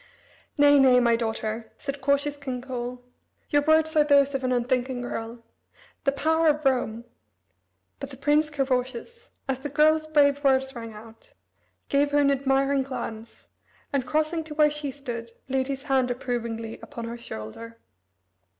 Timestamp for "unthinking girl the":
4.51-6.11